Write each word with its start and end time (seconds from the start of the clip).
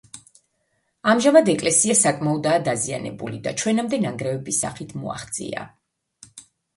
ამჟამად 1.11 1.49
ეკლესია 1.51 1.95
საკმაოდაა 1.99 2.61
დაზიანებული 2.67 3.41
და 3.47 3.53
ჩვენამდე 3.63 3.99
ნანგრევების 4.07 4.63
სახით 4.65 4.97
მოაღწია. 5.03 5.67